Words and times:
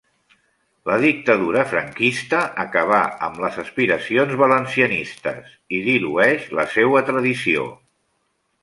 La 0.91 0.95
dictadura 1.01 1.65
franquista 1.73 2.39
acabà 2.65 3.03
amb 3.27 3.39
les 3.45 3.61
aspiracions 3.65 4.35
valencianistes, 4.43 5.55
i 5.81 5.85
dilueix 5.91 6.51
la 6.63 6.69
seua 6.79 7.07
tradició. 7.13 7.71